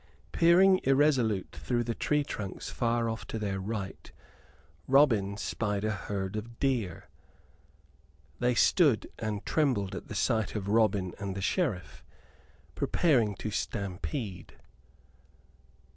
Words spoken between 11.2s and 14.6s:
the Sheriff, preparing to stampede.